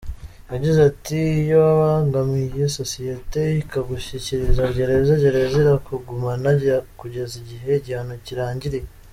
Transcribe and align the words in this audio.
Yagize 0.53 0.79
ati 0.91 1.17
“Iyo 1.41 1.57
wabangamiye 1.65 2.63
sosiyete, 2.79 3.39
ikagushyikiriza 3.63 4.63
gereza, 4.75 5.13
gereza 5.23 5.55
irakugumana 5.63 6.49
kugeza 6.99 7.33
igihe 7.41 7.69
igihano 7.79 8.15
kirangiriye. 8.27 8.87